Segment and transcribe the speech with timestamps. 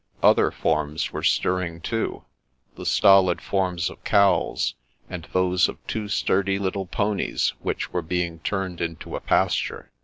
[0.23, 2.25] Other forms were stirring too,
[2.73, 4.73] the stolid forms of cows,
[5.07, 9.91] and those of two sturdy little ponies, which were being turned into a pasture.